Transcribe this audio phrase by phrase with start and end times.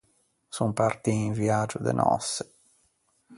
[0.55, 2.43] Son partii in viægio de nòsse.